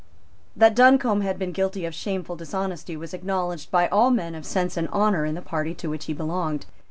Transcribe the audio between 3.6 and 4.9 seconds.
by all men of sense and